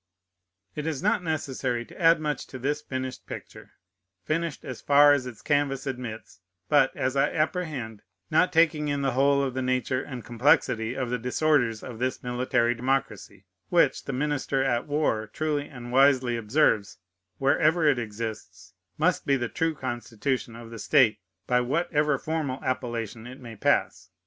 [0.75, 3.73] It is not necessary to add much to this finished picture,
[4.23, 6.39] finished as far as its canvas admits,
[6.69, 8.01] but, as I apprehend,
[8.31, 12.23] not taking in the whole of the nature and complexity of the disorders of this
[12.23, 16.97] military democracy, which, the minister at war truly and wisely observes,
[17.37, 23.27] wherever it exists, must be the true constitution of the state, by whatever formal appellation
[23.27, 24.09] it may pass.